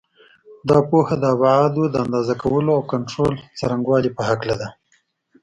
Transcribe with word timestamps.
دا 0.69 0.77
پوهه 0.89 1.15
د 1.19 1.23
ابعادو 1.35 1.83
د 1.89 1.95
اندازه 2.05 2.33
کولو 2.43 2.69
او 2.77 2.81
کنټرول 2.91 3.33
څرنګوالي 3.59 4.09
په 4.17 4.21
هکله 4.29 4.55
ده. 4.61 4.67